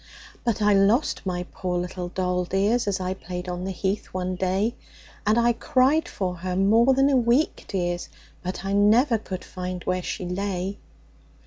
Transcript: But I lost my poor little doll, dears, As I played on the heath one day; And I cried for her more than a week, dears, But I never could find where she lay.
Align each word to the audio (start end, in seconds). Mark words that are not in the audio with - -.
But 0.43 0.63
I 0.63 0.73
lost 0.73 1.27
my 1.27 1.45
poor 1.53 1.77
little 1.77 2.07
doll, 2.07 2.45
dears, 2.45 2.87
As 2.87 2.99
I 2.99 3.13
played 3.13 3.47
on 3.47 3.65
the 3.65 3.71
heath 3.71 4.07
one 4.07 4.33
day; 4.35 4.73
And 5.27 5.37
I 5.37 5.53
cried 5.53 6.07
for 6.09 6.37
her 6.37 6.55
more 6.55 6.95
than 6.95 7.07
a 7.07 7.15
week, 7.15 7.65
dears, 7.67 8.09
But 8.41 8.65
I 8.65 8.73
never 8.73 9.19
could 9.19 9.43
find 9.45 9.83
where 9.83 10.01
she 10.01 10.25
lay. 10.25 10.79